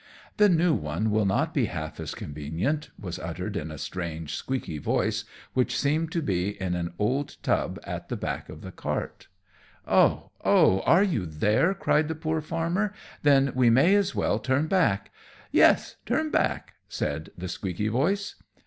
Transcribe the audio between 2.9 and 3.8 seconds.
was uttered in a